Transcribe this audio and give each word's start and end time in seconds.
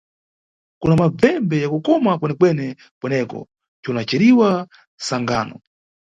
Kuna 0.81 0.95
mabvembe 1.01 1.55
ya 1.63 1.69
kukoma 1.73 2.11
kwenekwene, 2.19 2.65
kweneko 2.99 3.39
cunaceriwa 3.83 4.49
Sangano. 5.07 5.55